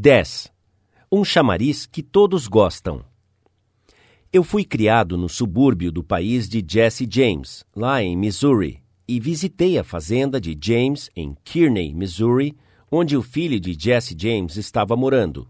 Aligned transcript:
10. 0.00 0.52
Um 1.10 1.24
chamariz 1.24 1.84
que 1.84 2.04
todos 2.04 2.46
gostam. 2.46 3.04
Eu 4.32 4.44
fui 4.44 4.62
criado 4.62 5.18
no 5.18 5.28
subúrbio 5.28 5.90
do 5.90 6.04
país 6.04 6.48
de 6.48 6.64
Jesse 6.64 7.04
James, 7.10 7.66
lá 7.74 8.00
em 8.00 8.16
Missouri, 8.16 8.80
e 9.08 9.18
visitei 9.18 9.76
a 9.76 9.82
fazenda 9.82 10.40
de 10.40 10.56
James 10.62 11.10
em 11.16 11.36
Kearney, 11.42 11.92
Missouri, 11.92 12.56
onde 12.88 13.16
o 13.16 13.22
filho 13.22 13.58
de 13.58 13.76
Jesse 13.76 14.14
James 14.16 14.56
estava 14.56 14.94
morando. 14.94 15.48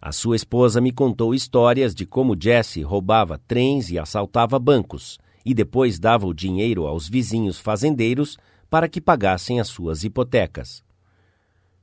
A 0.00 0.12
sua 0.12 0.36
esposa 0.36 0.80
me 0.80 0.92
contou 0.92 1.34
histórias 1.34 1.92
de 1.92 2.06
como 2.06 2.40
Jesse 2.40 2.82
roubava 2.82 3.36
trens 3.48 3.90
e 3.90 3.98
assaltava 3.98 4.60
bancos, 4.60 5.18
e 5.44 5.52
depois 5.52 5.98
dava 5.98 6.24
o 6.24 6.32
dinheiro 6.32 6.86
aos 6.86 7.08
vizinhos 7.08 7.58
fazendeiros 7.58 8.38
para 8.70 8.88
que 8.88 9.00
pagassem 9.00 9.58
as 9.58 9.66
suas 9.66 10.04
hipotecas. 10.04 10.84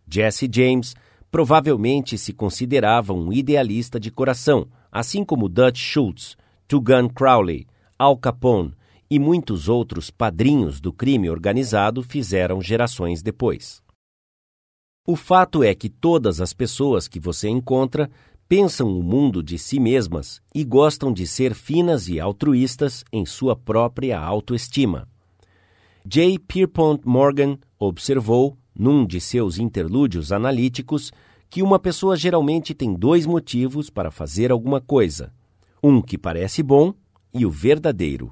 Jesse 0.10 0.50
James 0.50 0.96
provavelmente 1.32 2.18
se 2.18 2.34
considerava 2.34 3.14
um 3.14 3.32
idealista 3.32 4.00
de 4.00 4.12
coração, 4.12 4.68
assim 4.92 5.24
como 5.24 5.50
Dutch 5.50 5.80
Schultz, 5.80 6.36
Tugan 6.68 7.08
Crowley, 7.08 7.68
Al 7.98 8.18
Capone 8.18 8.74
e 9.10 9.18
muitos 9.18 9.68
outros 9.68 10.12
padrinhos 10.12 10.80
do 10.80 10.94
crime 10.94 11.30
organizado 11.30 12.04
fizeram 12.04 12.62
gerações 12.62 13.22
depois. 13.22 13.82
O 15.06 15.16
fato 15.16 15.64
é 15.64 15.74
que 15.74 15.90
todas 15.90 16.40
as 16.40 16.54
pessoas 16.54 17.08
que 17.08 17.20
você 17.20 17.50
encontra 17.50 18.10
pensam 18.48 18.88
o 18.98 19.04
mundo 19.04 19.42
de 19.44 19.58
si 19.58 19.80
mesmas 19.80 20.42
e 20.54 20.64
gostam 20.64 21.12
de 21.12 21.26
ser 21.26 21.54
finas 21.54 22.08
e 22.08 22.20
altruístas 22.20 23.04
em 23.12 23.26
sua 23.26 23.56
própria 23.56 24.20
autoestima. 24.20 25.08
J. 26.06 26.40
Pierpont 26.40 27.02
Morgan 27.06 27.58
observou 27.78 28.58
num 28.80 29.06
de 29.06 29.20
seus 29.20 29.60
interlúdios 29.60 30.32
analíticos, 30.32 31.12
que 31.50 31.62
uma 31.62 31.78
pessoa 31.78 32.16
geralmente 32.16 32.74
tem 32.74 32.94
dois 32.94 33.26
motivos 33.26 33.90
para 33.90 34.10
fazer 34.10 34.52
alguma 34.52 34.80
coisa: 34.80 35.34
um 35.84 36.02
que 36.02 36.18
parece 36.18 36.64
bom 36.64 36.94
e 37.34 37.46
o 37.46 37.52
verdadeiro. 37.52 38.32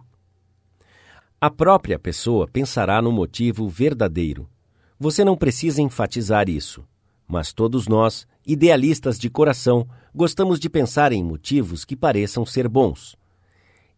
A 1.39 1.51
própria 1.51 1.99
pessoa 1.99 2.47
pensará 2.47 3.01
no 3.01 3.11
motivo 3.11 3.67
verdadeiro. 3.67 4.49
Você 4.97 5.23
não 5.23 5.35
precisa 5.35 5.81
enfatizar 5.81 6.49
isso, 6.49 6.83
mas 7.27 7.53
todos 7.53 7.87
nós, 7.87 8.25
idealistas 8.45 9.19
de 9.19 9.29
coração, 9.29 9.87
gostamos 10.15 10.59
de 10.59 10.69
pensar 10.69 11.11
em 11.11 11.23
motivos 11.23 11.85
que 11.85 11.95
pareçam 11.95 12.45
ser 12.45 12.67
bons. 12.67 13.15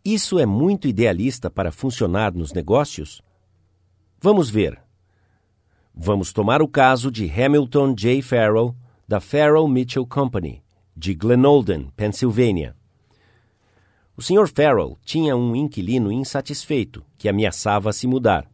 Isso 0.03 0.39
é 0.39 0.45
muito 0.45 0.87
idealista 0.87 1.49
para 1.49 1.71
funcionar 1.71 2.33
nos 2.33 2.51
negócios? 2.51 3.21
Vamos 4.19 4.49
ver. 4.49 4.88
Vamos 6.01 6.31
tomar 6.31 6.61
o 6.61 6.67
caso 6.67 7.11
de 7.11 7.29
Hamilton 7.29 7.93
J. 7.93 8.21
Farrell, 8.21 8.73
da 9.05 9.19
Farrell 9.19 9.67
Mitchell 9.67 10.07
Company, 10.07 10.63
de 10.95 11.13
Glenolden, 11.13 11.89
Pensilvânia. 11.93 12.73
O 14.15 14.21
Sr. 14.21 14.47
Farrell 14.47 14.97
tinha 15.03 15.35
um 15.35 15.53
inquilino 15.53 16.09
insatisfeito 16.09 17.03
que 17.17 17.27
ameaçava 17.27 17.91
se 17.91 18.07
mudar. 18.07 18.49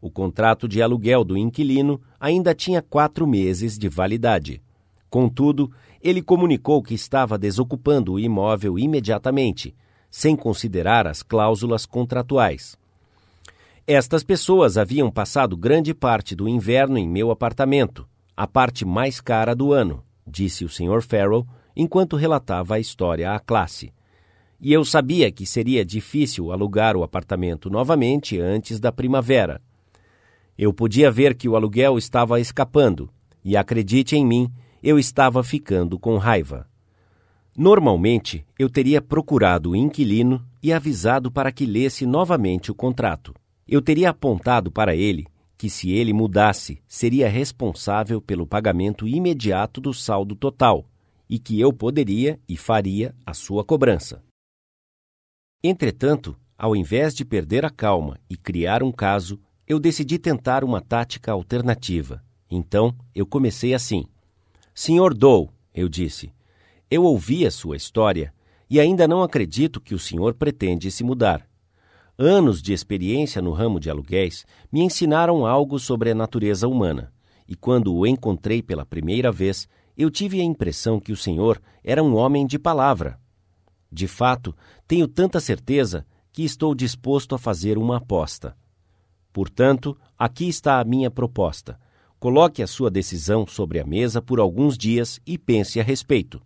O 0.00 0.10
contrato 0.10 0.66
de 0.66 0.80
aluguel 0.80 1.24
do 1.24 1.36
inquilino 1.36 2.00
ainda 2.18 2.54
tinha 2.54 2.80
quatro 2.80 3.26
meses 3.26 3.78
de 3.78 3.86
validade. 3.86 4.62
Contudo, 5.10 5.70
ele 6.00 6.22
comunicou 6.22 6.82
que 6.82 6.94
estava 6.94 7.36
desocupando 7.36 8.14
o 8.14 8.18
imóvel 8.18 8.78
imediatamente, 8.78 9.76
sem 10.10 10.34
considerar 10.34 11.06
as 11.06 11.22
cláusulas 11.22 11.84
contratuais. 11.84 12.77
Estas 13.90 14.22
pessoas 14.22 14.76
haviam 14.76 15.10
passado 15.10 15.56
grande 15.56 15.94
parte 15.94 16.36
do 16.36 16.46
inverno 16.46 16.98
em 16.98 17.08
meu 17.08 17.30
apartamento, 17.30 18.06
a 18.36 18.46
parte 18.46 18.84
mais 18.84 19.18
cara 19.18 19.54
do 19.54 19.72
ano, 19.72 20.04
disse 20.26 20.62
o 20.62 20.68
Sr. 20.68 21.00
Farrell 21.00 21.46
enquanto 21.74 22.14
relatava 22.14 22.74
a 22.74 22.78
história 22.78 23.32
à 23.32 23.40
classe. 23.40 23.90
E 24.60 24.74
eu 24.74 24.84
sabia 24.84 25.32
que 25.32 25.46
seria 25.46 25.86
difícil 25.86 26.52
alugar 26.52 26.98
o 26.98 27.02
apartamento 27.02 27.70
novamente 27.70 28.38
antes 28.38 28.78
da 28.78 28.92
primavera. 28.92 29.58
Eu 30.58 30.70
podia 30.70 31.10
ver 31.10 31.34
que 31.34 31.48
o 31.48 31.56
aluguel 31.56 31.96
estava 31.96 32.38
escapando, 32.38 33.08
e 33.42 33.56
acredite 33.56 34.14
em 34.14 34.22
mim, 34.22 34.52
eu 34.82 34.98
estava 34.98 35.42
ficando 35.42 35.98
com 35.98 36.18
raiva. 36.18 36.68
Normalmente, 37.56 38.44
eu 38.58 38.68
teria 38.68 39.00
procurado 39.00 39.70
o 39.70 39.76
inquilino 39.76 40.44
e 40.62 40.74
avisado 40.74 41.32
para 41.32 41.50
que 41.50 41.64
lesse 41.64 42.04
novamente 42.04 42.70
o 42.70 42.74
contrato. 42.74 43.32
Eu 43.68 43.82
teria 43.82 44.10
apontado 44.10 44.70
para 44.70 44.96
ele 44.96 45.26
que, 45.58 45.68
se 45.68 45.90
ele 45.90 46.12
mudasse, 46.12 46.80
seria 46.88 47.28
responsável 47.28 48.20
pelo 48.20 48.46
pagamento 48.46 49.06
imediato 49.06 49.80
do 49.80 49.92
saldo 49.92 50.34
total 50.34 50.86
e 51.28 51.38
que 51.38 51.60
eu 51.60 51.72
poderia 51.72 52.40
e 52.48 52.56
faria 52.56 53.14
a 53.26 53.34
sua 53.34 53.62
cobrança. 53.62 54.22
Entretanto, 55.62 56.38
ao 56.56 56.74
invés 56.74 57.14
de 57.14 57.24
perder 57.24 57.64
a 57.64 57.70
calma 57.70 58.18
e 58.30 58.36
criar 58.36 58.82
um 58.82 58.90
caso, 58.90 59.38
eu 59.66 59.78
decidi 59.78 60.18
tentar 60.18 60.64
uma 60.64 60.80
tática 60.80 61.32
alternativa. 61.32 62.24
Então, 62.50 62.96
eu 63.14 63.26
comecei 63.26 63.74
assim: 63.74 64.06
Senhor 64.74 65.12
Doe, 65.12 65.48
eu 65.74 65.88
disse, 65.88 66.32
eu 66.90 67.04
ouvi 67.04 67.46
a 67.46 67.50
sua 67.50 67.76
história 67.76 68.32
e 68.70 68.80
ainda 68.80 69.06
não 69.06 69.22
acredito 69.22 69.80
que 69.80 69.94
o 69.94 69.98
senhor 69.98 70.34
pretende 70.34 70.90
se 70.90 71.04
mudar. 71.04 71.47
Anos 72.20 72.60
de 72.60 72.72
experiência 72.72 73.40
no 73.40 73.52
ramo 73.52 73.78
de 73.78 73.88
aluguéis 73.88 74.44
me 74.72 74.80
ensinaram 74.82 75.46
algo 75.46 75.78
sobre 75.78 76.10
a 76.10 76.14
natureza 76.16 76.66
humana, 76.66 77.12
e 77.46 77.54
quando 77.54 77.94
o 77.94 78.04
encontrei 78.04 78.60
pela 78.60 78.84
primeira 78.84 79.30
vez, 79.30 79.68
eu 79.96 80.10
tive 80.10 80.40
a 80.40 80.44
impressão 80.44 80.98
que 80.98 81.12
o 81.12 81.16
senhor 81.16 81.62
era 81.84 82.02
um 82.02 82.16
homem 82.16 82.44
de 82.44 82.58
palavra. 82.58 83.20
De 83.90 84.08
fato, 84.08 84.52
tenho 84.84 85.06
tanta 85.06 85.38
certeza 85.38 86.04
que 86.32 86.42
estou 86.42 86.74
disposto 86.74 87.36
a 87.36 87.38
fazer 87.38 87.78
uma 87.78 87.98
aposta. 87.98 88.56
Portanto, 89.32 89.96
aqui 90.18 90.48
está 90.48 90.80
a 90.80 90.84
minha 90.84 91.12
proposta. 91.12 91.78
Coloque 92.18 92.64
a 92.64 92.66
sua 92.66 92.90
decisão 92.90 93.46
sobre 93.46 93.78
a 93.78 93.86
mesa 93.86 94.20
por 94.20 94.40
alguns 94.40 94.76
dias 94.76 95.20
e 95.24 95.38
pense 95.38 95.78
a 95.78 95.84
respeito. 95.84 96.42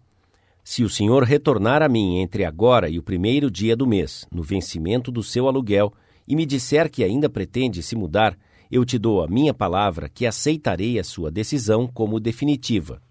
Se 0.65 0.84
o 0.84 0.89
senhor 0.89 1.25
retornar 1.25 1.83
a 1.83 1.89
mim 1.89 2.19
entre 2.19 2.45
agora 2.45 2.89
e 2.89 2.97
o 2.99 3.03
primeiro 3.03 3.50
dia 3.50 3.75
do 3.75 3.87
mês, 3.87 4.27
no 4.31 4.43
vencimento 4.43 5.11
do 5.11 5.23
seu 5.23 5.49
aluguel, 5.49 5.93
e 6.27 6.37
me 6.37 6.47
disser 6.47 6.89
que 6.89 7.03
ainda 7.03 7.28
pretende 7.28 7.83
se 7.83 7.97
mudar, 7.97 8.39
eu 8.71 8.84
te 8.84 8.97
dou 8.97 9.23
a 9.23 9.27
minha 9.27 9.53
palavra 9.53 10.09
que 10.09 10.25
aceitarei 10.25 11.00
a 11.00 11.05
sua 11.05 11.33
decisão 11.33 11.89
como 11.89 12.21
definitiva. 12.21 13.03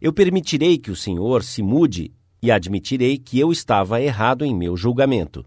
Eu 0.00 0.10
permitirei 0.10 0.78
que 0.78 0.90
o 0.90 0.96
senhor 0.96 1.44
se 1.44 1.62
mude 1.62 2.14
e 2.42 2.50
admitirei 2.50 3.18
que 3.18 3.38
eu 3.38 3.52
estava 3.52 4.00
errado 4.00 4.42
em 4.42 4.54
meu 4.54 4.74
julgamento. 4.74 5.44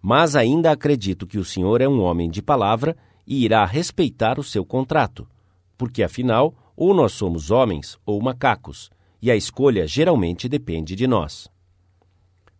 Mas 0.00 0.34
ainda 0.34 0.70
acredito 0.70 1.26
que 1.26 1.36
o 1.36 1.44
senhor 1.44 1.82
é 1.82 1.88
um 1.88 2.00
homem 2.00 2.30
de 2.30 2.40
palavra 2.40 2.96
e 3.26 3.44
irá 3.44 3.66
respeitar 3.66 4.38
o 4.38 4.42
seu 4.42 4.64
contrato, 4.64 5.28
porque 5.76 6.02
afinal, 6.02 6.54
ou 6.74 6.94
nós 6.94 7.12
somos 7.12 7.50
homens 7.50 7.98
ou 8.06 8.20
macacos 8.22 8.90
e 9.26 9.30
a 9.30 9.34
escolha 9.34 9.88
geralmente 9.88 10.48
depende 10.48 10.94
de 10.94 11.04
nós. 11.04 11.48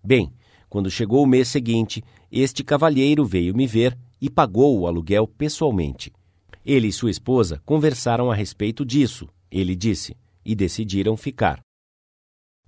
Bem, 0.02 0.32
quando 0.68 0.90
chegou 0.90 1.22
o 1.22 1.26
mês 1.26 1.46
seguinte, 1.46 2.02
este 2.30 2.64
cavalheiro 2.64 3.24
veio 3.24 3.54
me 3.54 3.68
ver 3.68 3.96
e 4.20 4.28
pagou 4.28 4.76
o 4.76 4.88
aluguel 4.88 5.28
pessoalmente. 5.28 6.12
Ele 6.64 6.88
e 6.88 6.92
sua 6.92 7.08
esposa 7.08 7.62
conversaram 7.64 8.32
a 8.32 8.34
respeito 8.34 8.84
disso, 8.84 9.28
ele 9.48 9.76
disse, 9.76 10.16
e 10.44 10.56
decidiram 10.56 11.16
ficar. 11.16 11.60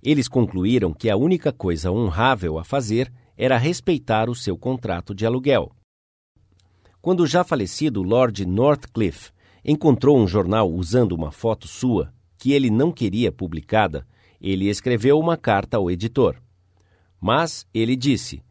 Eles 0.01 0.29
concluíram 0.29 0.93
que 0.93 1.09
a 1.09 1.17
única 1.17 1.51
coisa 1.51 1.91
honrável 1.91 2.57
a 2.57 2.63
fazer 2.63 3.11
era 3.35 3.57
respeitar 3.57 4.29
o 4.29 4.35
seu 4.35 4.57
contrato 4.57 5.13
de 5.13 5.25
aluguel. 5.25 5.73
Quando 7.01 7.23
o 7.23 7.27
já 7.27 7.43
falecido 7.43 8.01
Lord 8.01 8.45
Northcliffe 8.45 9.33
encontrou 9.61 10.17
um 10.17 10.25
jornal 10.25 10.71
usando 10.71 11.11
uma 11.11 11.31
foto 11.33 11.67
sua, 11.67 12.13
que 12.39 12.53
ele 12.53 12.69
não 12.71 12.89
queria 12.89 13.33
publicada, 13.33 14.07
ele 14.41 14.69
escreveu 14.69 15.19
uma 15.19 15.35
carta 15.35 15.75
ao 15.75 15.91
editor. 15.91 16.41
Mas 17.19 17.67
ele 17.73 17.97
disse: 17.97 18.41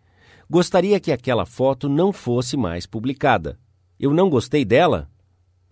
Gostaria 0.49 1.01
que 1.01 1.11
aquela 1.11 1.47
foto 1.47 1.89
não 1.89 2.13
fosse 2.13 2.55
mais 2.57 2.87
publicada. 2.87 3.59
Eu 3.99 4.13
não 4.13 4.29
gostei 4.29 4.65
dela? 4.65 5.11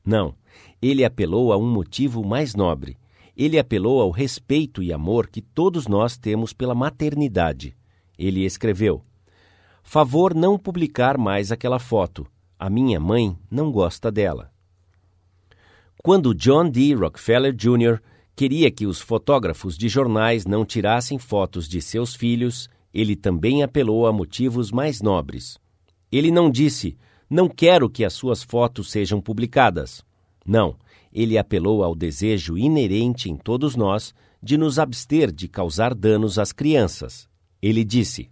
Não. 0.05 0.35
Ele 0.81 1.05
apelou 1.05 1.53
a 1.53 1.59
um 1.59 1.71
motivo 1.71 2.25
mais 2.25 2.55
nobre. 2.55 2.97
Ele 3.37 3.59
apelou 3.59 4.01
ao 4.01 4.11
respeito 4.11 4.83
e 4.83 4.93
amor 4.93 5.29
que 5.29 5.43
todos 5.43 5.87
nós 5.87 6.17
temos 6.17 6.55
pela 6.55 6.75
maternidade. 6.75 7.77
Ele 8.19 8.47
escreveu: 8.47 9.05
Favor 9.83 10.35
não 10.35 10.59
publicar 10.59 11.19
mais 11.19 11.53
aquela 11.53 11.79
foto. 11.79 12.27
A 12.59 12.71
minha 12.71 12.99
mãe 12.99 13.37
não 13.51 13.71
gosta 13.71 14.11
dela. 14.11 14.51
Quando 16.03 16.35
John 16.35 16.71
D. 16.71 16.95
Rockefeller 16.95 17.53
Jr. 17.53 18.01
queria 18.35 18.71
que 18.71 18.87
os 18.87 19.01
fotógrafos 19.01 19.77
de 19.77 19.89
jornais 19.89 20.47
não 20.47 20.65
tirassem 20.65 21.19
fotos 21.19 21.69
de 21.69 21.83
seus 21.83 22.15
filhos, 22.15 22.69
ele 22.95 23.15
também 23.17 23.63
apelou 23.63 24.07
a 24.07 24.13
motivos 24.13 24.71
mais 24.71 25.03
nobres. 25.03 25.59
Ele 26.11 26.31
não 26.31 26.51
disse: 26.51 26.97
Não 27.29 27.49
quero 27.49 27.91
que 27.91 28.05
as 28.05 28.13
suas 28.13 28.43
fotos 28.43 28.91
sejam 28.91 29.21
publicadas. 29.21 30.05
Não, 30.47 30.77
ele 31.13 31.37
apelou 31.37 31.83
ao 31.83 31.95
desejo 31.95 32.57
inerente 32.57 33.31
em 33.31 33.37
todos 33.37 33.77
nós 33.77 34.15
de 34.43 34.57
nos 34.57 34.79
abster 34.79 35.33
de 35.33 35.49
causar 35.49 35.95
danos 35.95 36.39
às 36.39 36.53
crianças. 36.53 37.29
Ele 37.61 37.85
disse: 37.85 38.31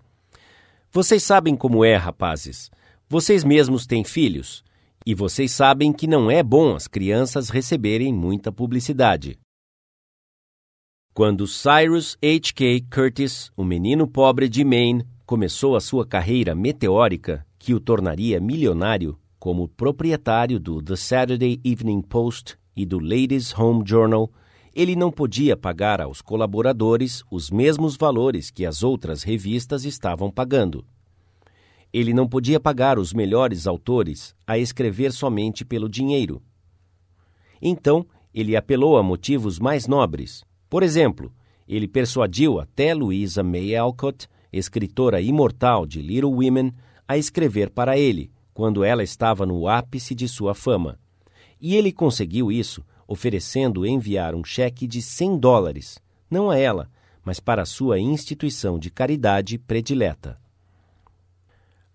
Vocês 0.91 1.23
sabem 1.23 1.57
como 1.57 1.85
é, 1.85 1.97
rapazes. 1.97 2.71
Vocês 3.09 3.45
mesmos 3.45 3.87
têm 3.87 4.03
filhos. 4.03 4.64
E 5.07 5.15
vocês 5.15 5.53
sabem 5.53 5.93
que 5.93 6.07
não 6.07 6.31
é 6.31 6.43
bom 6.43 6.75
as 6.75 6.89
crianças 6.89 7.51
receberem 7.51 8.13
muita 8.13 8.51
publicidade. 8.51 9.39
Quando 11.13 11.47
Cyrus 11.47 12.17
H.K. 12.23 12.87
Curtis, 12.91 13.53
o 13.57 13.63
menino 13.63 14.09
pobre 14.09 14.49
de 14.49 14.65
Maine, 14.65 15.07
começou 15.27 15.77
a 15.77 15.81
sua 15.81 16.07
carreira 16.07 16.55
meteórica, 16.55 17.47
que 17.59 17.75
o 17.75 17.81
tornaria 17.81 18.41
milionário 18.41 19.19
como 19.45 19.69
proprietário 19.69 20.59
do 20.59 20.81
The 20.83 20.97
Saturday 20.97 21.61
Evening 21.63 22.01
Post 22.01 22.57
e 22.75 22.87
do 22.87 22.99
Ladies 22.99 23.53
Home 23.59 23.85
Journal, 23.87 24.33
ele 24.75 24.97
não 24.97 25.13
podia 25.13 25.55
pagar 25.55 26.01
aos 26.01 26.23
colaboradores 26.23 27.23
os 27.31 27.51
mesmos 27.51 27.95
valores 27.95 28.51
que 28.51 28.65
as 28.65 28.83
outras 28.83 29.23
revistas 29.23 29.85
estavam 29.85 30.31
pagando. 30.31 30.83
Ele 31.95 32.13
não 32.13 32.27
podia 32.27 32.59
pagar 32.59 32.99
os 32.99 33.13
melhores 33.13 33.69
autores 33.69 34.35
a 34.45 34.59
escrever 34.59 35.13
somente 35.13 35.65
pelo 35.65 35.89
dinheiro. 35.89 36.43
Então, 37.63 38.05
ele 38.35 38.57
apelou 38.57 38.99
a 38.99 39.03
motivos 39.05 39.61
mais 39.61 39.87
nobres. 39.87 40.43
Por 40.69 40.83
exemplo, 40.83 41.33
ele 41.69 41.87
persuadiu 41.87 42.59
até 42.59 42.93
Louisa 42.93 43.45
May 43.45 43.77
Alcott, 43.77 44.27
escritora 44.53 45.21
imortal 45.21 45.87
de 45.87 46.03
Little 46.03 46.33
Women, 46.33 46.73
a 47.07 47.17
escrever 47.17 47.71
para 47.71 47.97
ele, 47.97 48.29
quando 48.53 48.83
ela 48.83 49.05
estava 49.05 49.47
no 49.47 49.69
ápice 49.69 50.17
de 50.17 50.27
sua 50.27 50.53
fama. 50.53 50.99
E 51.61 51.77
ele 51.77 51.93
conseguiu 51.93 52.51
isso 52.51 52.85
oferecendo 53.07 53.87
enviar 53.87 54.35
um 54.35 54.43
cheque 54.43 54.89
de 54.89 55.01
100 55.01 55.39
dólares, 55.39 56.01
não 56.29 56.51
a 56.51 56.59
ela, 56.59 56.91
mas 57.25 57.39
para 57.39 57.65
sua 57.65 58.01
instituição 58.01 58.81
de 58.81 58.91
caridade 58.91 59.59
predileta. 59.59 60.43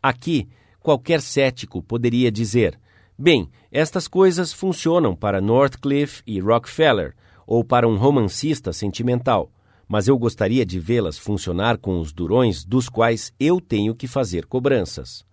Aqui, 0.02 0.48
qualquer 0.80 1.22
cético 1.22 1.84
poderia 1.84 2.32
dizer: 2.32 2.80
bem, 3.18 3.50
estas 3.72 4.08
coisas 4.08 4.54
funcionam 4.54 5.16
para 5.16 5.42
Northcliffe 5.42 6.24
e 6.26 6.40
Rockefeller, 6.40 7.16
ou 7.46 7.64
para 7.64 7.88
um 7.88 7.98
romancista 7.98 8.72
sentimental, 8.72 9.52
mas 9.88 10.08
eu 10.08 10.18
gostaria 10.18 10.66
de 10.66 10.80
vê-las 10.80 11.18
funcionar 11.18 11.78
com 11.78 12.00
os 12.00 12.14
durões 12.14 12.64
dos 12.64 12.88
quais 12.88 13.34
eu 13.40 13.60
tenho 13.60 13.96
que 13.96 14.08
fazer 14.08 14.46
cobranças. 14.46 15.26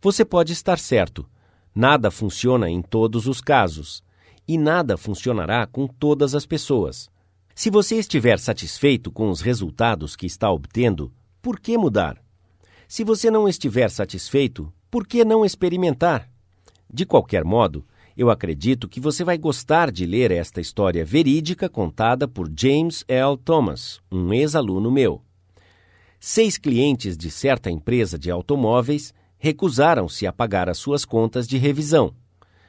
Você 0.00 0.24
pode 0.24 0.52
estar 0.52 0.78
certo, 0.78 1.28
nada 1.74 2.10
funciona 2.10 2.68
em 2.68 2.80
todos 2.80 3.28
os 3.28 3.40
casos, 3.40 4.02
e 4.48 4.56
nada 4.56 4.96
funcionará 4.96 5.66
com 5.66 5.86
todas 5.86 6.34
as 6.34 6.46
pessoas. 6.46 7.10
Se 7.54 7.70
você 7.70 7.96
estiver 7.96 8.38
satisfeito 8.38 9.12
com 9.12 9.28
os 9.28 9.42
resultados 9.42 10.16
que 10.16 10.24
está 10.24 10.50
obtendo, 10.50 11.12
por 11.40 11.60
que 11.60 11.76
mudar? 11.76 12.21
Se 12.94 13.04
você 13.04 13.30
não 13.30 13.48
estiver 13.48 13.90
satisfeito, 13.90 14.70
por 14.90 15.06
que 15.06 15.24
não 15.24 15.46
experimentar? 15.46 16.28
De 16.92 17.06
qualquer 17.06 17.42
modo, 17.42 17.86
eu 18.14 18.28
acredito 18.28 18.86
que 18.86 19.00
você 19.00 19.24
vai 19.24 19.38
gostar 19.38 19.90
de 19.90 20.04
ler 20.04 20.30
esta 20.30 20.60
história 20.60 21.02
verídica 21.02 21.70
contada 21.70 22.28
por 22.28 22.52
James 22.54 23.02
L. 23.08 23.38
Thomas, 23.42 23.98
um 24.12 24.30
ex-aluno 24.34 24.90
meu. 24.90 25.22
Seis 26.20 26.58
clientes 26.58 27.16
de 27.16 27.30
certa 27.30 27.70
empresa 27.70 28.18
de 28.18 28.30
automóveis 28.30 29.14
recusaram-se 29.38 30.26
a 30.26 30.30
pagar 30.30 30.68
as 30.68 30.76
suas 30.76 31.06
contas 31.06 31.48
de 31.48 31.56
revisão. 31.56 32.14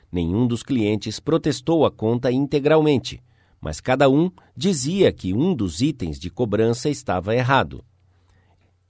Nenhum 0.09 0.47
dos 0.47 0.63
clientes 0.63 1.19
protestou 1.19 1.85
a 1.85 1.91
conta 1.91 2.31
integralmente, 2.31 3.21
mas 3.59 3.81
cada 3.81 4.09
um 4.09 4.31
dizia 4.55 5.11
que 5.11 5.33
um 5.33 5.53
dos 5.53 5.81
itens 5.81 6.17
de 6.17 6.29
cobrança 6.29 6.89
estava 6.89 7.35
errado. 7.35 7.83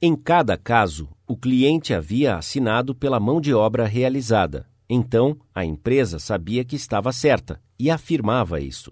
Em 0.06 0.18
cada 0.18 0.58
caso, 0.58 1.08
o 1.26 1.38
cliente 1.38 1.94
havia 1.94 2.36
assinado 2.36 2.94
pela 2.94 3.22
mão 3.22 3.40
de 3.40 3.54
obra 3.54 3.86
realizada. 3.86 4.68
Então, 4.90 5.38
a 5.56 5.64
empresa 5.64 6.20
sabia 6.20 6.66
que 6.66 6.76
estava 6.76 7.14
certa 7.14 7.62
e 7.80 7.90
afirmava 7.90 8.60
isso. 8.60 8.92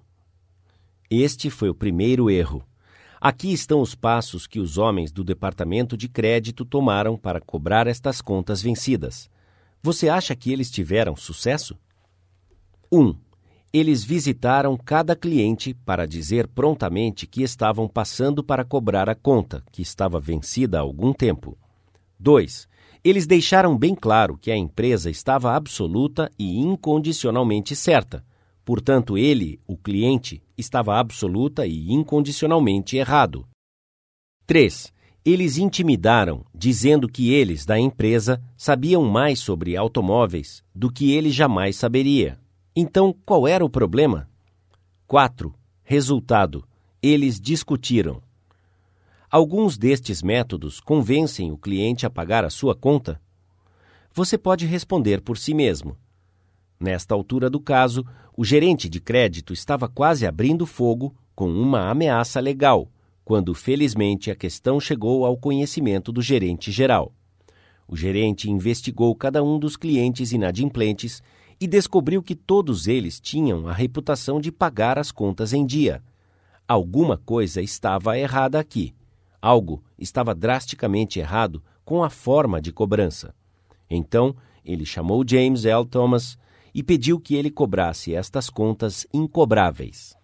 Este 1.10 1.50
foi 1.50 1.68
o 1.68 1.76
primeiro 1.76 2.30
erro. 2.30 2.66
Aqui 3.20 3.52
estão 3.52 3.82
os 3.82 3.94
passos 3.94 4.48
que 4.48 4.58
os 4.58 4.78
homens 4.78 5.12
do 5.12 5.22
departamento 5.22 5.98
de 5.98 6.08
crédito 6.08 6.64
tomaram 6.64 7.18
para 7.18 7.42
cobrar 7.42 7.88
estas 7.88 8.22
contas 8.22 8.62
vencidas. 8.62 9.30
Você 9.84 10.08
acha 10.08 10.34
que 10.34 10.50
eles 10.50 10.72
tiveram 10.72 11.18
sucesso? 11.18 11.78
1. 12.90 13.02
Um, 13.02 13.16
eles 13.74 14.04
visitaram 14.04 14.76
cada 14.76 15.16
cliente 15.16 15.74
para 15.74 16.06
dizer 16.06 16.48
prontamente 16.48 17.26
que 17.26 17.42
estavam 17.42 17.88
passando 17.88 18.44
para 18.44 18.66
cobrar 18.66 19.10
a 19.10 19.16
conta, 19.16 19.64
que 19.72 19.82
estava 19.82 20.20
vencida 20.20 20.78
há 20.78 20.82
algum 20.82 21.14
tempo. 21.14 21.58
2. 22.20 22.68
Eles 23.04 23.26
deixaram 23.26 23.78
bem 23.78 23.96
claro 23.96 24.38
que 24.38 24.52
a 24.52 24.58
empresa 24.58 25.10
estava 25.10 25.56
absoluta 25.56 26.30
e 26.38 26.60
incondicionalmente 26.60 27.76
certa. 27.76 28.24
Portanto, 28.66 29.18
ele, 29.18 29.60
o 29.66 29.78
cliente, 29.78 30.44
estava 30.58 31.00
absoluta 31.00 31.66
e 31.66 31.92
incondicionalmente 31.92 32.98
errado. 32.98 33.48
3. 34.46 34.94
Eles 35.24 35.58
intimidaram, 35.58 36.44
dizendo 36.54 37.08
que 37.08 37.32
eles, 37.32 37.66
da 37.66 37.80
empresa, 37.80 38.42
sabiam 38.58 39.04
mais 39.04 39.40
sobre 39.40 39.78
automóveis 39.78 40.62
do 40.76 40.92
que 40.92 41.12
ele 41.12 41.32
jamais 41.32 41.76
saberia. 41.76 42.41
Então, 42.76 43.14
qual 43.26 43.48
era 43.48 43.66
o 43.66 43.70
problema? 43.70 44.30
4. 45.06 45.54
Resultado: 45.84 46.66
eles 47.04 47.40
discutiram. 47.40 48.22
Alguns 49.30 49.78
destes 49.78 50.22
métodos 50.22 50.80
convencem 50.80 51.52
o 51.52 51.58
cliente 51.58 52.06
a 52.06 52.10
pagar 52.10 52.46
a 52.46 52.50
sua 52.50 52.74
conta? 52.74 53.22
Você 54.14 54.38
pode 54.38 54.66
responder 54.66 55.22
por 55.22 55.38
si 55.38 55.54
mesmo. 55.54 55.98
Nesta 56.80 57.14
altura 57.14 57.50
do 57.50 57.60
caso, 57.60 58.06
o 58.38 58.46
gerente 58.46 58.88
de 58.88 59.02
crédito 59.02 59.52
estava 59.52 59.90
quase 59.90 60.26
abrindo 60.26 60.66
fogo 60.66 61.14
com 61.36 61.50
uma 61.50 61.90
ameaça 61.90 62.40
legal, 62.40 62.90
quando 63.26 63.54
felizmente 63.54 64.32
a 64.32 64.36
questão 64.36 64.80
chegou 64.80 65.26
ao 65.26 65.36
conhecimento 65.36 66.12
do 66.12 66.22
gerente 66.22 66.72
geral. 66.72 67.14
O 67.86 67.98
gerente 67.98 68.50
investigou 68.50 69.14
cada 69.14 69.44
um 69.44 69.60
dos 69.60 69.76
clientes 69.76 70.32
inadimplentes 70.32 71.22
e 71.62 71.68
descobriu 71.68 72.24
que 72.24 72.34
todos 72.34 72.88
eles 72.88 73.20
tinham 73.20 73.68
a 73.68 73.72
reputação 73.72 74.42
de 74.42 74.52
pagar 74.52 74.98
as 74.98 75.12
contas 75.12 75.54
em 75.54 75.64
dia. 75.64 76.04
Alguma 76.68 77.20
coisa 77.20 77.62
estava 77.62 78.18
errada 78.18 78.60
aqui. 78.60 78.96
Algo 79.40 79.84
estava 79.96 80.34
drasticamente 80.34 81.20
errado 81.20 81.64
com 81.86 82.04
a 82.04 82.10
forma 82.10 82.60
de 82.60 82.72
cobrança. 82.72 83.36
Então, 83.88 84.36
ele 84.66 84.88
chamou 84.88 85.24
James 85.28 85.64
L. 85.64 85.86
Thomas 85.86 86.36
e 86.74 86.82
pediu 86.82 87.20
que 87.20 87.36
ele 87.36 87.52
cobrasse 87.52 88.16
estas 88.16 88.50
contas 88.50 89.06
incobráveis. 89.14 90.16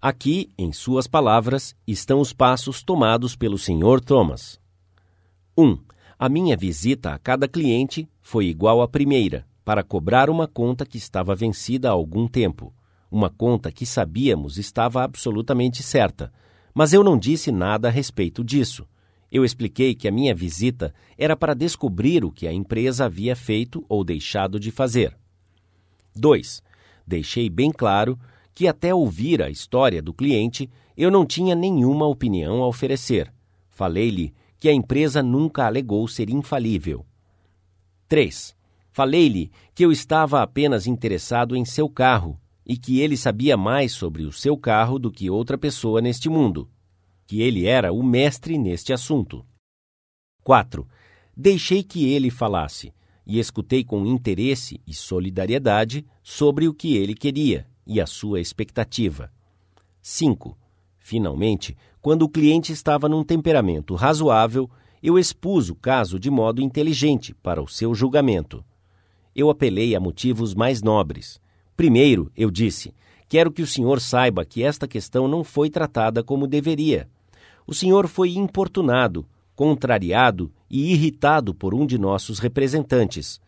Aqui, 0.00 0.50
em 0.56 0.72
suas 0.72 1.06
palavras, 1.06 1.76
estão 1.86 2.20
os 2.20 2.32
passos 2.32 2.82
tomados 2.82 3.36
pelo 3.36 3.58
Sr. 3.58 4.00
Thomas. 4.02 4.58
1. 5.58 5.62
Um, 5.62 5.78
a 6.18 6.28
minha 6.28 6.56
visita 6.56 7.12
a 7.12 7.18
cada 7.18 7.46
cliente 7.46 8.08
foi 8.22 8.46
igual 8.46 8.80
à 8.80 8.88
primeira 8.88 9.46
para 9.64 9.82
cobrar 9.82 10.28
uma 10.28 10.46
conta 10.48 10.84
que 10.84 10.98
estava 10.98 11.34
vencida 11.34 11.88
há 11.88 11.92
algum 11.92 12.26
tempo, 12.26 12.74
uma 13.10 13.28
conta 13.28 13.70
que 13.70 13.84
sabíamos 13.84 14.58
estava 14.58 15.04
absolutamente 15.04 15.82
certa, 15.82 16.32
mas 16.74 16.92
eu 16.92 17.04
não 17.04 17.18
disse 17.18 17.52
nada 17.52 17.88
a 17.88 17.90
respeito 17.90 18.42
disso. 18.42 18.86
Eu 19.30 19.44
expliquei 19.44 19.94
que 19.94 20.08
a 20.08 20.12
minha 20.12 20.34
visita 20.34 20.94
era 21.16 21.36
para 21.36 21.54
descobrir 21.54 22.24
o 22.24 22.30
que 22.30 22.46
a 22.46 22.52
empresa 22.52 23.06
havia 23.06 23.36
feito 23.36 23.84
ou 23.88 24.04
deixado 24.04 24.58
de 24.58 24.70
fazer. 24.70 25.16
2. 26.14 26.62
Deixei 27.06 27.48
bem 27.48 27.70
claro 27.70 28.18
que, 28.54 28.68
até 28.68 28.94
ouvir 28.94 29.42
a 29.42 29.50
história 29.50 30.02
do 30.02 30.12
cliente, 30.12 30.68
eu 30.96 31.10
não 31.10 31.24
tinha 31.24 31.54
nenhuma 31.54 32.06
opinião 32.06 32.62
a 32.62 32.66
oferecer. 32.66 33.32
Falei-lhe 33.70 34.34
que 34.58 34.68
a 34.68 34.72
empresa 34.72 35.22
nunca 35.22 35.66
alegou 35.66 36.06
ser 36.06 36.28
infalível. 36.28 37.04
3. 38.08 38.54
Falei-lhe 38.92 39.50
que 39.74 39.84
eu 39.84 39.90
estava 39.90 40.42
apenas 40.42 40.86
interessado 40.86 41.56
em 41.56 41.64
seu 41.64 41.88
carro 41.88 42.38
e 42.64 42.76
que 42.76 43.00
ele 43.00 43.16
sabia 43.16 43.56
mais 43.56 43.92
sobre 43.92 44.24
o 44.24 44.30
seu 44.30 44.56
carro 44.56 44.98
do 44.98 45.10
que 45.10 45.30
outra 45.30 45.56
pessoa 45.56 46.02
neste 46.02 46.28
mundo, 46.28 46.68
que 47.26 47.40
ele 47.40 47.66
era 47.66 47.90
o 47.90 48.02
mestre 48.02 48.58
neste 48.58 48.92
assunto. 48.92 49.44
4. 50.44 50.86
Deixei 51.34 51.82
que 51.82 52.12
ele 52.12 52.30
falasse 52.30 52.92
e 53.26 53.38
escutei 53.38 53.82
com 53.82 54.04
interesse 54.04 54.78
e 54.86 54.92
solidariedade 54.92 56.04
sobre 56.22 56.68
o 56.68 56.74
que 56.74 56.94
ele 56.94 57.14
queria 57.14 57.66
e 57.86 57.98
a 57.98 58.06
sua 58.06 58.40
expectativa. 58.40 59.32
5. 60.02 60.56
Finalmente, 60.98 61.74
quando 61.98 62.22
o 62.22 62.28
cliente 62.28 62.72
estava 62.72 63.08
num 63.08 63.24
temperamento 63.24 63.94
razoável, 63.94 64.68
eu 65.02 65.18
expus 65.18 65.70
o 65.70 65.74
caso 65.74 66.20
de 66.20 66.30
modo 66.30 66.60
inteligente 66.60 67.34
para 67.34 67.62
o 67.62 67.66
seu 67.66 67.94
julgamento 67.94 68.62
eu 69.34 69.50
apelei 69.50 69.94
a 69.94 70.00
motivos 70.00 70.54
mais 70.54 70.82
nobres. 70.82 71.40
Primeiro, 71.76 72.30
eu 72.36 72.50
disse, 72.50 72.94
quero 73.28 73.50
que 73.50 73.62
o 73.62 73.66
senhor 73.66 74.00
saiba 74.00 74.44
que 74.44 74.62
esta 74.62 74.86
questão 74.86 75.26
não 75.26 75.42
foi 75.42 75.70
tratada 75.70 76.22
como 76.22 76.46
deveria. 76.46 77.08
O 77.66 77.74
senhor 77.74 78.08
foi 78.08 78.34
importunado, 78.34 79.26
contrariado 79.54 80.52
e 80.70 80.92
irritado 80.92 81.54
por 81.54 81.74
um 81.74 81.86
de 81.86 81.98
nossos 81.98 82.38
representantes. 82.38 83.40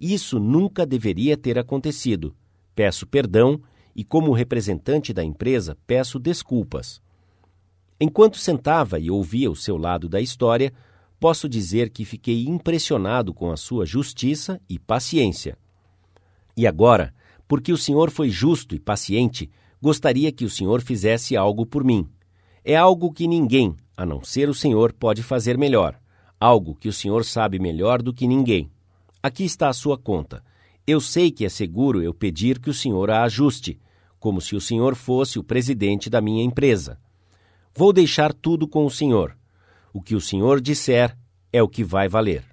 Isso 0.00 0.38
nunca 0.38 0.86
deveria 0.86 1.36
ter 1.36 1.58
acontecido. 1.58 2.34
Peço 2.74 3.06
perdão 3.06 3.60
e, 3.94 4.04
como 4.04 4.32
representante 4.32 5.12
da 5.12 5.24
empresa, 5.24 5.76
peço 5.86 6.18
desculpas. 6.18 7.00
Enquanto 7.98 8.36
sentava 8.36 8.98
e 8.98 9.10
ouvia 9.10 9.50
o 9.50 9.56
seu 9.56 9.78
lado 9.78 10.08
da 10.08 10.20
história, 10.20 10.72
posso 11.18 11.48
dizer 11.48 11.90
que 11.90 12.04
fiquei 12.04 12.46
impressionado 12.46 13.32
com 13.32 13.50
a 13.50 13.56
sua 13.56 13.86
justiça 13.86 14.60
e 14.68 14.78
paciência. 14.78 15.56
E 16.56 16.66
agora, 16.66 17.14
porque 17.48 17.72
o 17.72 17.76
senhor 17.76 18.10
foi 18.10 18.28
justo 18.28 18.74
e 18.74 18.80
paciente, 18.80 19.50
gostaria 19.80 20.32
que 20.32 20.44
o 20.44 20.50
senhor 20.50 20.80
fizesse 20.80 21.36
algo 21.36 21.64
por 21.64 21.84
mim. 21.84 22.08
É 22.64 22.76
algo 22.76 23.12
que 23.12 23.26
ninguém, 23.26 23.76
a 23.96 24.04
não 24.04 24.22
ser 24.22 24.48
o 24.48 24.54
senhor, 24.54 24.92
pode 24.92 25.22
fazer 25.22 25.56
melhor. 25.56 25.98
Algo 26.38 26.74
que 26.74 26.88
o 26.88 26.92
senhor 26.92 27.24
sabe 27.24 27.58
melhor 27.58 28.02
do 28.02 28.12
que 28.12 28.26
ninguém. 28.26 28.70
Aqui 29.22 29.44
está 29.44 29.68
a 29.68 29.72
sua 29.72 29.96
conta. 29.96 30.42
Eu 30.86 31.00
sei 31.00 31.30
que 31.30 31.44
é 31.44 31.48
seguro 31.48 32.02
eu 32.02 32.12
pedir 32.12 32.58
que 32.58 32.70
o 32.70 32.74
senhor 32.74 33.10
a 33.10 33.22
ajuste, 33.22 33.80
como 34.18 34.40
se 34.40 34.54
o 34.54 34.60
senhor 34.60 34.94
fosse 34.94 35.38
o 35.38 35.44
presidente 35.44 36.10
da 36.10 36.20
minha 36.20 36.44
empresa. 36.44 36.98
Vou 37.74 37.92
deixar 37.92 38.32
tudo 38.32 38.66
com 38.66 38.84
o 38.84 38.90
senhor. 38.90 39.36
O 39.96 40.02
que 40.02 40.14
o 40.14 40.20
senhor 40.20 40.60
disser 40.60 41.16
é 41.50 41.62
o 41.62 41.66
que 41.66 41.82
vai 41.82 42.06
valer. 42.06 42.44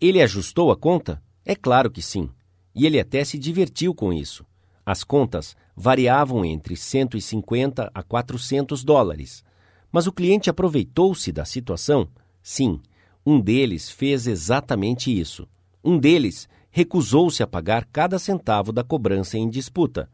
Ele 0.00 0.20
ajustou 0.20 0.72
a 0.72 0.76
conta? 0.76 1.22
É 1.44 1.54
claro 1.54 1.88
que 1.88 2.02
sim. 2.02 2.28
E 2.74 2.84
ele 2.86 2.98
até 2.98 3.22
se 3.22 3.38
divertiu 3.38 3.94
com 3.94 4.12
isso. 4.12 4.44
As 4.84 5.04
contas 5.04 5.56
variavam 5.76 6.44
entre 6.44 6.74
150 6.74 7.88
a 7.94 8.02
400 8.02 8.82
dólares. 8.82 9.44
Mas 9.92 10.08
o 10.08 10.12
cliente 10.12 10.50
aproveitou-se 10.50 11.30
da 11.30 11.44
situação? 11.44 12.08
Sim, 12.42 12.80
um 13.24 13.40
deles 13.40 13.88
fez 13.88 14.26
exatamente 14.26 15.16
isso. 15.16 15.46
Um 15.84 15.96
deles 15.96 16.48
recusou-se 16.68 17.44
a 17.44 17.46
pagar 17.46 17.84
cada 17.84 18.18
centavo 18.18 18.72
da 18.72 18.82
cobrança 18.82 19.38
em 19.38 19.48
disputa 19.48 20.10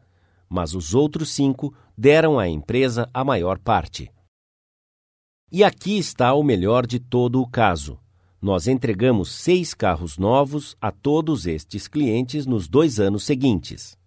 mas 0.53 0.75
os 0.75 0.93
outros 0.93 1.31
cinco 1.31 1.73
deram 1.97 2.37
à 2.37 2.45
empresa 2.45 3.09
a 3.13 3.23
maior 3.23 3.57
parte. 3.57 4.11
E 5.51 5.65
aqui 5.65 5.97
está 5.97 6.33
o 6.33 6.43
melhor 6.43 6.87
de 6.87 6.97
todo 6.97 7.41
o 7.41 7.45
caso. 7.45 7.99
Nós 8.41 8.67
entregamos 8.67 9.29
seis 9.29 9.73
carros 9.73 10.17
novos 10.17 10.77
a 10.79 10.91
todos 10.91 11.45
estes 11.45 11.89
clientes 11.89 12.45
nos 12.45 12.69
dois 12.69 13.01
anos 13.01 13.25
seguintes. 13.25 13.97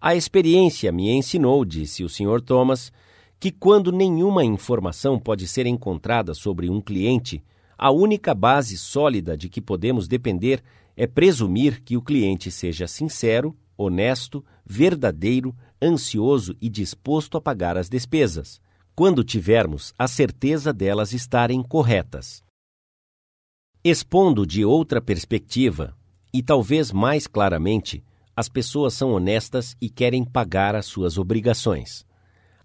A 0.00 0.16
experiência 0.16 0.90
me 0.90 1.08
ensinou, 1.08 1.64
disse 1.64 2.02
o 2.02 2.08
Sr. 2.08 2.40
Thomas, 2.44 2.92
que 3.38 3.52
quando 3.52 3.92
nenhuma 3.92 4.44
informação 4.44 5.20
pode 5.20 5.46
ser 5.46 5.66
encontrada 5.66 6.34
sobre 6.34 6.68
um 6.68 6.80
cliente, 6.80 7.44
a 7.78 7.92
única 7.92 8.34
base 8.34 8.76
sólida 8.76 9.36
de 9.36 9.48
que 9.48 9.60
podemos 9.60 10.08
depender 10.08 10.62
é 10.96 11.06
presumir 11.06 11.80
que 11.80 11.96
o 11.96 12.02
cliente 12.02 12.50
seja 12.50 12.88
sincero 12.88 13.56
honesto, 13.78 14.44
verdadeiro, 14.66 15.54
ansioso 15.80 16.54
e 16.60 16.68
disposto 16.68 17.38
a 17.38 17.40
pagar 17.40 17.78
as 17.78 17.88
despesas, 17.88 18.60
quando 18.94 19.24
tivermos 19.24 19.94
a 19.98 20.06
certeza 20.06 20.72
delas 20.72 21.12
estarem 21.12 21.62
corretas. 21.62 22.42
Expondo 23.82 24.46
de 24.46 24.64
outra 24.64 25.00
perspectiva, 25.00 25.96
e 26.32 26.42
talvez 26.42 26.92
mais 26.92 27.26
claramente, 27.26 28.04
as 28.36 28.48
pessoas 28.48 28.94
são 28.94 29.12
honestas 29.12 29.76
e 29.80 29.88
querem 29.88 30.24
pagar 30.24 30.74
as 30.74 30.86
suas 30.86 31.18
obrigações. 31.18 32.04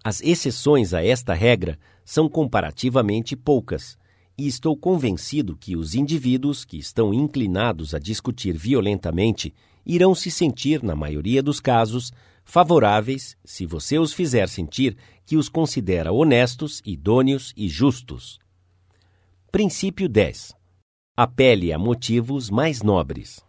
As 0.04 0.22
exceções 0.22 0.94
a 0.94 1.04
esta 1.04 1.34
regra 1.34 1.80
são 2.04 2.30
comparativamente 2.30 3.36
poucas, 3.36 3.98
e 4.38 4.48
estou 4.48 4.76
convencido 4.76 5.56
que 5.56 5.76
os 5.78 5.96
indivíduos 5.96 6.66
que 6.66 6.78
estão 6.78 7.14
inclinados 7.14 7.96
a 7.96 8.00
discutir 8.00 8.58
violentamente 8.58 9.54
irão 9.86 10.14
se 10.14 10.30
sentir, 10.30 10.84
na 10.84 10.96
maioria 10.96 11.42
dos 11.42 11.60
casos, 11.60 12.12
favoráveis 12.46 13.36
se 13.44 13.66
você 13.66 14.00
os 14.00 14.14
fizer 14.14 14.48
sentir 14.48 14.96
que 15.26 15.36
os 15.36 15.50
considera 15.50 16.14
honestos, 16.14 16.82
idôneos 16.86 17.52
e 17.58 17.68
justos. 17.68 18.40
Princípio 19.52 20.08
10. 20.08 20.54
Apele 21.18 21.74
a 21.74 21.80
motivos 21.80 22.50
mais 22.50 22.82
nobres. 22.82 23.44